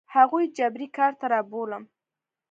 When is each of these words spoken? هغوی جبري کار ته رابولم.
هغوی 0.15 0.45
جبري 0.57 0.87
کار 0.97 1.11
ته 1.19 1.25
رابولم. 1.31 1.83